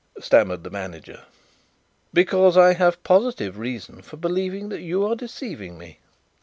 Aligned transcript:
stammered 0.19 0.63
the 0.63 0.71
manager. 0.71 1.25
"Because 2.11 2.57
I 2.57 2.73
have 2.73 3.03
positive 3.03 3.59
reason 3.59 4.01
for 4.01 4.17
believing 4.17 4.69
that 4.69 4.81
you 4.81 5.05
are 5.05 5.15
deceiving 5.15 5.77
me." 5.77 5.99